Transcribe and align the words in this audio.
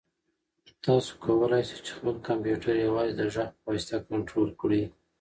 تاسو 0.85 1.11
کولای 1.25 1.63
شئ 1.69 1.77
چې 1.85 1.91
خپل 1.97 2.15
کمپیوټر 2.27 2.75
یوازې 2.85 3.13
د 3.17 3.21
غږ 3.33 3.49
په 3.63 3.67
واسطه 3.71 3.97
کنټرول 4.09 4.49
کړئ. 4.61 4.81